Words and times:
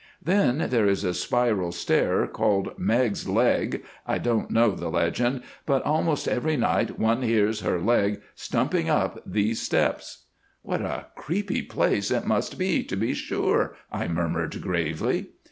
"Then 0.19 0.67
there 0.71 0.87
is 0.87 1.03
a 1.03 1.13
spiral 1.13 1.71
stair, 1.71 2.25
called 2.25 2.73
'Meg's 2.79 3.29
Leg.' 3.29 3.83
I 4.07 4.17
don't 4.17 4.49
know 4.49 4.71
the 4.71 4.89
legend, 4.89 5.43
but 5.67 5.85
almost 5.85 6.27
every 6.27 6.57
night 6.57 6.97
one 6.97 7.21
hears 7.21 7.59
her 7.59 7.79
leg 7.79 8.19
stumping 8.33 8.89
up 8.89 9.21
these 9.27 9.61
steps." 9.61 10.25
"What 10.63 10.81
a 10.81 11.05
creepy 11.15 11.61
place 11.61 12.09
it 12.09 12.25
must 12.25 12.57
be, 12.57 12.83
to 12.85 12.95
be 12.95 13.13
sure," 13.13 13.75
I 13.91 14.07
murmured, 14.07 14.59
gravely. 14.59 15.27